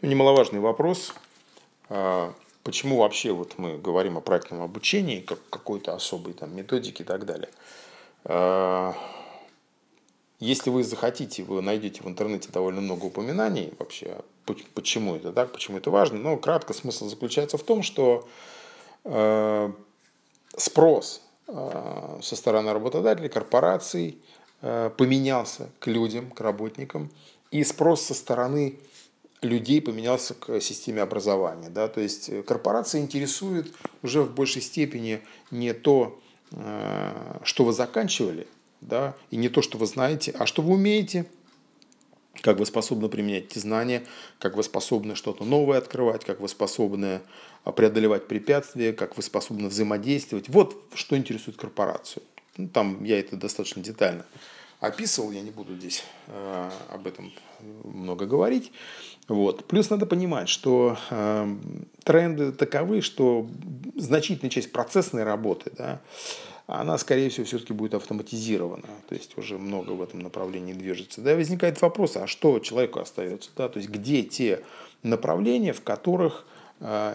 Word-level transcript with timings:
Ну, 0.00 0.08
немаловажный 0.08 0.60
вопрос. 0.60 1.14
А, 1.88 2.34
почему 2.62 2.98
вообще 2.98 3.32
вот 3.32 3.58
мы 3.58 3.78
говорим 3.78 4.18
о 4.18 4.20
проектном 4.20 4.62
обучении, 4.62 5.20
как 5.20 5.38
какой-то 5.50 5.94
особой 5.94 6.34
там 6.34 6.54
методике 6.54 7.04
и 7.04 7.06
так 7.06 7.24
далее. 7.24 7.48
А, 8.24 8.94
если 10.40 10.70
вы 10.70 10.82
захотите, 10.84 11.42
вы 11.44 11.62
найдете 11.62 12.02
в 12.02 12.08
интернете 12.08 12.50
довольно 12.52 12.80
много 12.80 13.06
упоминаний 13.06 13.72
вообще, 13.78 14.18
почему 14.74 15.14
это 15.14 15.32
так, 15.32 15.52
почему 15.52 15.78
это 15.78 15.90
важно. 15.90 16.18
Но 16.18 16.36
кратко 16.36 16.74
смысл 16.74 17.08
заключается 17.08 17.56
в 17.56 17.62
том, 17.62 17.82
что 17.82 18.28
э, 19.04 19.72
спрос 20.56 21.22
со 21.46 22.36
стороны 22.36 22.72
работодателей, 22.72 23.28
корпораций 23.28 24.18
поменялся 24.60 25.68
к 25.78 25.86
людям, 25.86 26.30
к 26.30 26.40
работникам, 26.40 27.10
и 27.50 27.62
спрос 27.64 28.02
со 28.02 28.14
стороны 28.14 28.78
людей 29.44 29.80
поменялся 29.80 30.34
к 30.34 30.60
системе 30.60 31.02
образования. 31.02 31.68
Да? 31.68 31.88
То 31.88 32.00
есть 32.00 32.30
корпорации 32.44 33.00
интересуют 33.00 33.74
уже 34.02 34.22
в 34.22 34.34
большей 34.34 34.62
степени 34.62 35.20
не 35.50 35.72
то, 35.72 36.20
что 37.42 37.64
вы 37.64 37.72
заканчивали, 37.72 38.46
да, 38.80 39.16
и 39.30 39.36
не 39.36 39.48
то, 39.48 39.62
что 39.62 39.78
вы 39.78 39.86
знаете, 39.86 40.32
а 40.38 40.46
что 40.46 40.62
вы 40.62 40.74
умеете, 40.74 41.26
как 42.42 42.58
вы 42.58 42.66
способны 42.66 43.08
применять 43.08 43.44
эти 43.44 43.58
знания, 43.58 44.04
как 44.38 44.56
вы 44.56 44.62
способны 44.62 45.14
что-то 45.14 45.44
новое 45.44 45.78
открывать, 45.78 46.24
как 46.24 46.40
вы 46.40 46.48
способны 46.48 47.20
а, 47.64 47.72
преодолевать 47.72 48.28
препятствия, 48.28 48.92
как 48.92 49.16
вы 49.16 49.22
способны 49.22 49.68
взаимодействовать. 49.68 50.48
Вот 50.48 50.76
что 50.94 51.16
интересует 51.16 51.56
корпорацию. 51.56 52.22
Ну, 52.56 52.68
там 52.68 53.02
я 53.04 53.18
это 53.18 53.36
достаточно 53.36 53.82
детально 53.82 54.26
описывал, 54.86 55.30
я 55.30 55.40
не 55.40 55.50
буду 55.50 55.76
здесь 55.76 56.04
э, 56.28 56.70
об 56.90 57.06
этом 57.06 57.32
много 57.84 58.26
говорить. 58.26 58.72
Вот. 59.28 59.64
Плюс 59.66 59.90
надо 59.90 60.06
понимать, 60.06 60.48
что 60.48 60.98
э, 61.10 61.56
тренды 62.04 62.52
таковы, 62.52 63.00
что 63.00 63.46
значительная 63.96 64.50
часть 64.50 64.72
процессной 64.72 65.24
работы, 65.24 65.72
да, 65.76 66.00
она, 66.66 66.96
скорее 66.98 67.28
всего, 67.28 67.44
все-таки 67.44 67.72
будет 67.72 67.94
автоматизирована. 67.94 68.86
То 69.08 69.14
есть 69.14 69.36
уже 69.36 69.58
много 69.58 69.92
в 69.92 70.02
этом 70.02 70.20
направлении 70.20 70.72
движется. 70.72 71.20
Да, 71.20 71.34
возникает 71.34 71.80
вопрос, 71.82 72.16
а 72.16 72.26
что 72.26 72.58
человеку 72.58 73.00
остается? 73.00 73.50
Да? 73.56 73.68
То 73.68 73.78
есть 73.78 73.90
где 73.90 74.22
те 74.22 74.62
направления, 75.02 75.72
в 75.72 75.82
которых 75.82 76.46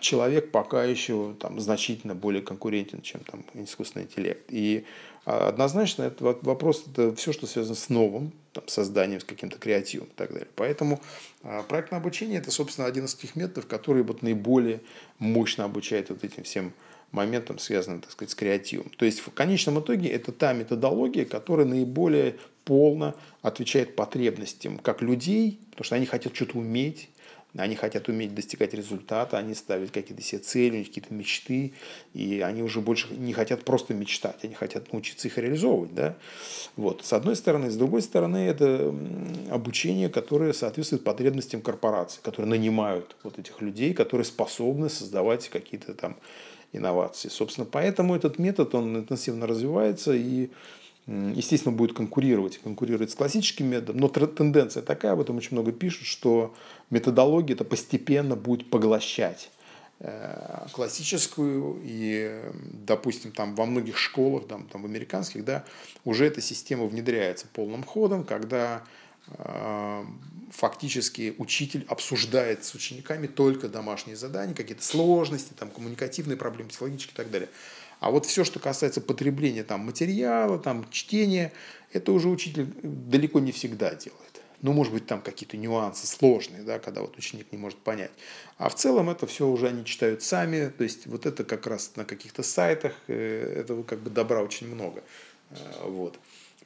человек 0.00 0.52
пока 0.52 0.84
еще 0.84 1.34
там, 1.38 1.60
значительно 1.60 2.14
более 2.14 2.42
конкурентен, 2.42 3.02
чем 3.02 3.20
там, 3.22 3.44
искусственный 3.54 4.04
интеллект. 4.04 4.44
И 4.48 4.84
э, 5.26 5.30
однозначно 5.30 6.04
этот 6.04 6.42
вопрос 6.42 6.84
это 6.90 7.14
все, 7.16 7.32
что 7.32 7.46
связано 7.46 7.74
с 7.74 7.88
новым 7.88 8.32
там, 8.52 8.66
созданием, 8.68 9.20
с 9.20 9.24
каким-то 9.24 9.58
креативом 9.58 10.06
и 10.06 10.14
так 10.14 10.30
далее. 10.32 10.48
Поэтому 10.54 11.00
э, 11.42 11.62
проектное 11.68 11.98
обучение 11.98 12.38
это, 12.38 12.50
собственно, 12.50 12.86
один 12.86 13.04
из 13.04 13.14
тех 13.14 13.36
методов, 13.36 13.66
который 13.66 14.02
вот 14.02 14.22
наиболее 14.22 14.80
мощно 15.18 15.64
обучает 15.64 16.10
вот 16.10 16.24
этим 16.24 16.44
всем 16.44 16.72
моментом, 17.12 17.58
связанным, 17.58 18.00
так 18.00 18.12
сказать, 18.12 18.30
с 18.30 18.34
креативом. 18.34 18.90
То 18.96 19.04
есть 19.04 19.20
в 19.20 19.30
конечном 19.32 19.80
итоге 19.80 20.08
это 20.08 20.32
та 20.32 20.52
методология, 20.52 21.24
которая 21.24 21.66
наиболее 21.66 22.36
полно 22.64 23.16
отвечает 23.42 23.96
потребностям 23.96 24.78
как 24.78 25.02
людей, 25.02 25.58
потому 25.70 25.84
что 25.84 25.96
они 25.96 26.06
хотят 26.06 26.34
что-то 26.36 26.58
уметь, 26.58 27.10
они 27.56 27.74
хотят 27.74 28.08
уметь 28.08 28.34
достигать 28.34 28.74
результата, 28.74 29.36
они 29.36 29.54
ставят 29.54 29.90
какие-то 29.90 30.22
себе 30.22 30.40
цели, 30.40 30.84
какие-то 30.84 31.12
мечты, 31.12 31.72
и 32.14 32.40
они 32.40 32.62
уже 32.62 32.80
больше 32.80 33.12
не 33.14 33.32
хотят 33.32 33.64
просто 33.64 33.94
мечтать, 33.94 34.44
они 34.44 34.54
хотят 34.54 34.92
научиться 34.92 35.28
их 35.28 35.36
реализовывать. 35.38 35.94
Да? 35.94 36.16
Вот. 36.76 37.04
С 37.04 37.12
одной 37.12 37.36
стороны. 37.36 37.70
С 37.70 37.76
другой 37.76 38.02
стороны, 38.02 38.38
это 38.38 38.94
обучение, 39.50 40.08
которое 40.08 40.52
соответствует 40.52 41.04
потребностям 41.04 41.60
корпораций, 41.60 42.20
которые 42.22 42.48
нанимают 42.48 43.16
вот 43.22 43.38
этих 43.38 43.60
людей, 43.60 43.94
которые 43.94 44.24
способны 44.24 44.88
создавать 44.88 45.48
какие-то 45.48 45.94
там 45.94 46.16
инновации. 46.72 47.28
Собственно, 47.28 47.66
поэтому 47.70 48.14
этот 48.14 48.38
метод, 48.38 48.74
он 48.74 48.96
интенсивно 48.96 49.46
развивается 49.46 50.12
и, 50.12 50.50
естественно, 51.06 51.74
будет 51.74 51.96
конкурировать, 51.96 52.58
конкурировать 52.58 53.10
с 53.10 53.14
классическим 53.14 53.66
методом. 53.66 53.96
Но 53.98 54.08
тенденция 54.08 54.82
такая, 54.82 55.12
об 55.12 55.20
этом 55.20 55.36
очень 55.36 55.52
много 55.52 55.72
пишут, 55.72 56.06
что 56.06 56.54
методология 56.90 57.54
это 57.54 57.64
постепенно 57.64 58.36
будет 58.36 58.70
поглощать 58.70 59.50
э, 59.98 60.66
классическую 60.72 61.80
и, 61.82 62.42
допустим, 62.86 63.32
там 63.32 63.54
во 63.54 63.66
многих 63.66 63.96
школах, 63.96 64.46
там, 64.46 64.66
там 64.68 64.82
в 64.82 64.86
американских, 64.86 65.44
да, 65.44 65.64
уже 66.04 66.26
эта 66.26 66.40
система 66.40 66.86
внедряется 66.86 67.46
полным 67.52 67.82
ходом, 67.82 68.24
когда 68.24 68.84
э, 69.26 70.04
фактически 70.50 71.34
учитель 71.38 71.84
обсуждает 71.88 72.64
с 72.64 72.74
учениками 72.74 73.26
только 73.26 73.68
домашние 73.68 74.16
задания, 74.16 74.54
какие-то 74.54 74.84
сложности, 74.84 75.52
там, 75.58 75.70
коммуникативные 75.70 76.36
проблемы, 76.36 76.70
психологические 76.70 77.14
и 77.14 77.16
так 77.16 77.30
далее. 77.30 77.48
А 78.00 78.10
вот 78.10 78.26
все, 78.26 78.44
что 78.44 78.58
касается 78.58 79.00
потребления 79.00 79.62
там, 79.62 79.80
материала, 79.80 80.58
там, 80.58 80.90
чтения, 80.90 81.52
это 81.92 82.12
уже 82.12 82.28
учитель 82.28 82.66
далеко 82.82 83.40
не 83.40 83.52
всегда 83.52 83.94
делает. 83.94 84.42
Ну, 84.62 84.72
может 84.72 84.92
быть, 84.92 85.06
там 85.06 85.22
какие-то 85.22 85.56
нюансы 85.56 86.06
сложные, 86.06 86.62
да, 86.62 86.78
когда 86.78 87.02
вот 87.02 87.16
ученик 87.16 87.50
не 87.52 87.58
может 87.58 87.78
понять. 87.78 88.10
А 88.58 88.68
в 88.68 88.74
целом 88.74 89.08
это 89.08 89.26
все 89.26 89.46
уже 89.46 89.68
они 89.68 89.84
читают 89.84 90.22
сами. 90.22 90.68
То 90.68 90.84
есть 90.84 91.06
вот 91.06 91.24
это 91.24 91.44
как 91.44 91.66
раз 91.66 91.92
на 91.96 92.04
каких-то 92.04 92.42
сайтах, 92.42 92.94
э, 93.06 93.54
этого 93.56 93.82
как 93.82 94.00
бы 94.00 94.10
добра 94.10 94.42
очень 94.42 94.66
много. 94.66 95.02
Э, 95.50 95.56
вот. 95.84 96.18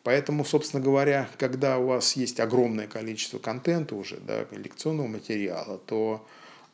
Поэтому, 0.02 0.44
собственно 0.44 0.82
говоря, 0.82 1.28
когда 1.38 1.78
у 1.78 1.86
вас 1.86 2.14
есть 2.14 2.40
огромное 2.40 2.88
количество 2.88 3.38
контента 3.38 3.94
уже, 3.94 4.18
да, 4.18 4.44
лекционного 4.50 5.06
материала, 5.06 5.78
то 5.78 6.26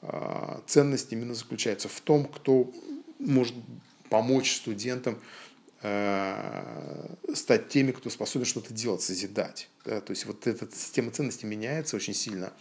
э, 0.02 0.58
ценность 0.66 1.12
именно 1.12 1.34
заключается 1.34 1.88
в 1.88 2.00
том, 2.00 2.24
кто 2.24 2.70
может 3.18 3.54
помочь 4.10 4.56
студентам 4.56 5.18
э, 5.82 7.14
стать 7.34 7.70
теми, 7.70 7.92
кто 7.92 8.10
способен 8.10 8.44
что-то 8.44 8.74
делать, 8.74 9.00
созидать. 9.00 9.70
Да? 9.86 10.02
То 10.02 10.10
есть 10.10 10.26
вот 10.26 10.46
эта 10.46 10.68
система 10.70 11.10
ценностей 11.10 11.46
меняется 11.46 11.96
очень 11.96 12.14
сильно. 12.14 12.52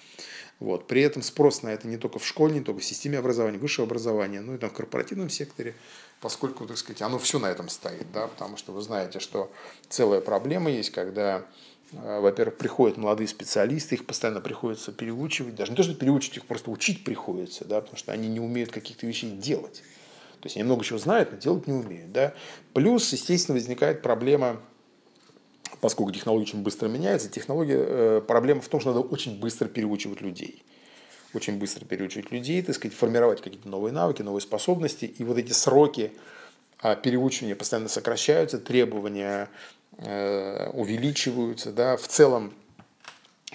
Вот. 0.59 0.87
При 0.87 1.01
этом 1.01 1.21
спрос 1.21 1.63
на 1.63 1.69
это 1.69 1.87
не 1.87 1.97
только 1.97 2.19
в 2.19 2.25
школе, 2.25 2.53
не 2.53 2.61
только 2.61 2.79
в 2.79 2.85
системе 2.85 3.17
образования, 3.17 3.57
высшего 3.57 3.87
образования, 3.87 4.39
но 4.39 4.55
и 4.55 4.57
там 4.57 4.69
в 4.69 4.73
корпоративном 4.73 5.29
секторе– 5.29 5.75
поскольку, 6.21 6.65
так 6.65 6.77
сказать, 6.77 7.01
оно 7.01 7.17
все 7.19 7.39
на 7.39 7.47
этом 7.47 7.69
стоит, 7.69 8.11
да, 8.11 8.27
потому 8.27 8.57
что 8.57 8.71
вы 8.71 8.81
знаете, 8.81 9.19
что 9.19 9.51
целая 9.87 10.21
проблема 10.21 10.69
есть, 10.69 10.91
когда 10.91 11.45
э, 11.91 12.19
во-первых, 12.19 12.57
приходят 12.57 12.97
молодые 12.97 13.27
специалисты, 13.27 13.95
их 13.95 14.05
постоянно 14.05 14.41
приходится 14.41 14.91
переучивать, 14.91 15.55
даже 15.55 15.71
не 15.71 15.77
то, 15.77 15.83
что 15.83 15.95
переучить, 15.95 16.37
их 16.37 16.45
просто 16.45 16.71
учить 16.71 17.03
приходится, 17.03 17.65
да, 17.65 17.81
потому 17.81 17.97
что 17.97 18.11
они 18.11 18.27
не 18.27 18.39
умеют 18.39 18.71
каких-то 18.71 19.07
вещей 19.07 19.31
делать. 19.31 19.83
То 20.41 20.45
есть 20.45 20.55
они 20.55 20.63
много 20.63 20.83
чего 20.83 20.99
знают, 20.99 21.31
но 21.31 21.37
делать 21.37 21.67
не 21.67 21.73
умеют. 21.73 22.11
Да. 22.11 22.33
Плюс, 22.73 23.11
естественно, 23.11 23.57
возникает 23.57 24.01
проблема, 24.01 24.61
поскольку 25.81 26.11
технология 26.11 26.45
очень 26.45 26.63
быстро 26.63 26.87
меняется, 26.87 27.29
технология, 27.29 27.77
э, 27.77 28.21
проблема 28.25 28.61
в 28.61 28.67
том, 28.67 28.79
что 28.79 28.93
надо 28.93 29.05
очень 29.05 29.39
быстро 29.39 29.67
переучивать 29.67 30.21
людей 30.21 30.63
очень 31.33 31.57
быстро 31.57 31.85
переучивать 31.85 32.31
людей, 32.31 32.61
так 32.61 32.75
сказать, 32.75 32.97
формировать 32.97 33.41
какие-то 33.41 33.69
новые 33.69 33.93
навыки, 33.93 34.21
новые 34.21 34.41
способности. 34.41 35.05
И 35.05 35.23
вот 35.23 35.37
эти 35.37 35.51
сроки 35.51 36.11
а, 36.79 36.95
переучивания 36.95 37.55
постоянно 37.55 37.89
сокращаются, 37.89 38.57
требования 38.57 39.49
э, 39.97 40.69
увеличиваются. 40.69 41.71
Да, 41.71 41.97
в 41.97 42.07
целом 42.07 42.53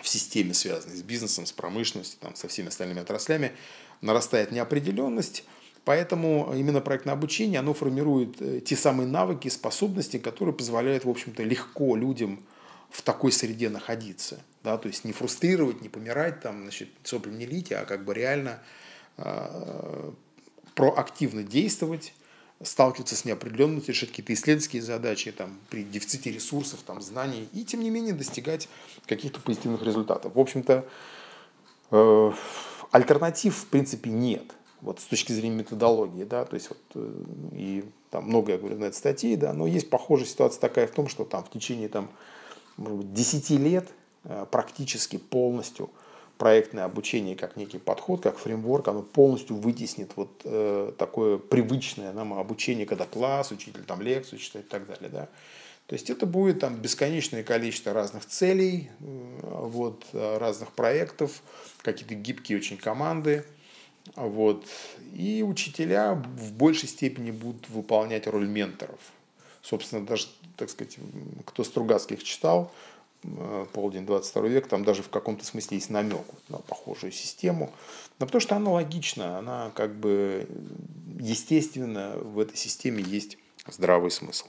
в 0.00 0.08
системе, 0.08 0.54
связанной 0.54 0.96
с 0.96 1.02
бизнесом, 1.02 1.46
с 1.46 1.52
промышленностью, 1.52 2.18
там, 2.20 2.34
со 2.36 2.48
всеми 2.48 2.68
остальными 2.68 3.00
отраслями, 3.00 3.52
нарастает 4.00 4.52
неопределенность. 4.52 5.44
Поэтому 5.84 6.52
именно 6.54 6.80
проектное 6.80 7.12
обучение, 7.12 7.60
оно 7.60 7.74
формирует 7.74 8.40
э, 8.40 8.60
те 8.60 8.74
самые 8.74 9.06
навыки, 9.06 9.48
способности, 9.48 10.18
которые 10.18 10.54
позволяют, 10.54 11.04
в 11.04 11.10
общем-то, 11.10 11.42
легко 11.42 11.94
людям 11.94 12.42
в 12.90 13.02
такой 13.02 13.32
среде 13.32 13.68
находиться. 13.68 14.40
Да, 14.62 14.78
то 14.78 14.88
есть 14.88 15.04
не 15.04 15.12
фрустрировать, 15.12 15.82
не 15.82 15.90
помирать, 15.90 16.40
там, 16.40 16.62
значит, 16.62 16.88
сопли 17.02 17.32
не 17.32 17.44
лить, 17.44 17.70
а 17.72 17.84
как 17.84 18.04
бы 18.06 18.14
реально 18.14 18.60
э, 19.18 20.12
проактивно 20.74 21.42
действовать, 21.42 22.14
сталкиваться 22.62 23.14
с 23.14 23.26
неопределенностью, 23.26 23.92
решать 23.92 24.08
какие-то 24.08 24.32
исследовательские 24.32 24.80
задачи 24.80 25.32
там, 25.32 25.58
при 25.68 25.84
дефиците 25.84 26.30
ресурсов, 26.30 26.80
там, 26.86 27.02
знаний, 27.02 27.46
и 27.52 27.62
тем 27.62 27.80
не 27.80 27.90
менее 27.90 28.14
достигать 28.14 28.70
каких-то 29.06 29.38
позитивных 29.38 29.82
результатов. 29.82 30.34
В 30.34 30.40
общем-то, 30.40 30.88
э, 31.90 32.32
альтернатив 32.90 33.54
в 33.54 33.66
принципе 33.66 34.08
нет 34.08 34.44
вот 34.84 35.00
с 35.00 35.04
точки 35.04 35.32
зрения 35.32 35.56
методологии, 35.56 36.24
да, 36.24 36.44
то 36.44 36.54
есть 36.54 36.68
вот 36.68 36.78
э, 36.94 37.24
и 37.52 37.84
там 38.10 38.24
много 38.26 38.52
я 38.52 38.58
говорю 38.58 38.78
на 38.78 38.84
этой 38.84 38.96
статье, 38.96 39.36
да, 39.36 39.52
но 39.52 39.66
есть 39.66 39.90
похожая 39.90 40.26
ситуация 40.26 40.60
такая 40.60 40.86
в 40.86 40.92
том, 40.92 41.08
что 41.08 41.24
там 41.24 41.42
в 41.42 41.50
течение 41.50 41.88
там 41.88 42.10
может 42.76 42.98
быть, 42.98 43.12
10 43.14 43.50
лет 43.50 43.88
э, 44.24 44.46
практически 44.50 45.16
полностью 45.16 45.90
проектное 46.38 46.84
обучение 46.84 47.36
как 47.36 47.56
некий 47.56 47.78
подход, 47.78 48.20
как 48.22 48.38
фреймворк, 48.38 48.88
оно 48.88 49.02
полностью 49.02 49.56
вытеснит 49.56 50.12
вот 50.16 50.42
э, 50.44 50.92
такое 50.98 51.38
привычное 51.38 52.12
нам 52.12 52.34
обучение, 52.34 52.86
когда 52.86 53.06
класс, 53.06 53.52
учитель 53.52 53.84
там 53.84 54.02
лекцию 54.02 54.38
читает 54.38 54.66
и 54.66 54.68
так 54.68 54.86
далее. 54.86 55.08
Да? 55.08 55.28
То 55.86 55.94
есть 55.94 56.10
это 56.10 56.26
будет 56.26 56.60
там 56.60 56.76
бесконечное 56.76 57.42
количество 57.42 57.92
разных 57.92 58.26
целей, 58.26 58.90
вот, 59.00 60.04
разных 60.12 60.72
проектов, 60.72 61.42
какие-то 61.82 62.14
гибкие 62.14 62.56
очень 62.58 62.78
команды. 62.78 63.44
Вот. 64.16 64.66
И 65.12 65.42
учителя 65.42 66.14
в 66.14 66.52
большей 66.52 66.88
степени 66.88 67.30
будут 67.30 67.68
выполнять 67.68 68.26
роль 68.26 68.46
менторов. 68.46 69.00
Собственно, 69.62 70.04
даже, 70.04 70.26
так 70.56 70.68
сказать, 70.70 70.98
кто 71.46 71.64
Стругацких 71.64 72.22
читал, 72.22 72.70
э, 73.22 73.66
полдень 73.72 74.04
22 74.04 74.48
век, 74.48 74.66
там 74.68 74.84
даже 74.84 75.02
в 75.02 75.08
каком-то 75.08 75.44
смысле 75.44 75.78
есть 75.78 75.88
намек 75.88 76.26
на 76.48 76.58
похожую 76.58 77.12
систему. 77.12 77.72
Но 78.18 78.26
потому 78.26 78.40
что 78.40 78.56
она 78.56 78.70
логична, 78.70 79.38
она 79.38 79.70
как 79.74 79.94
бы 79.94 80.46
естественно 81.18 82.12
в 82.16 82.38
этой 82.38 82.56
системе 82.56 83.02
есть 83.02 83.38
здравый 83.66 84.10
смысл. 84.10 84.46